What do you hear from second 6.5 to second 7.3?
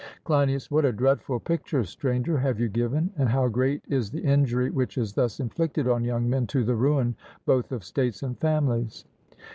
the ruin